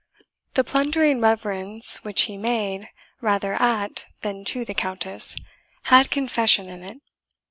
The 0.55 0.63
blundering 0.63 1.21
reverence 1.21 1.97
which 2.03 2.23
he 2.23 2.35
made, 2.35 2.89
rather 3.21 3.53
AT 3.61 4.07
than 4.21 4.43
TO 4.43 4.65
the 4.65 4.73
Countess, 4.73 5.35
had 5.83 6.09
confession 6.09 6.69
in 6.69 6.81
it. 6.83 6.97